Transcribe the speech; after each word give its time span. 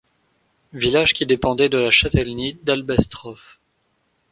Village 0.73 1.13
qui 1.13 1.27
dépendait 1.27 1.69
de 1.69 1.77
la 1.77 1.91
châtellenie 1.91 2.55
d'Albestroff. 2.63 3.59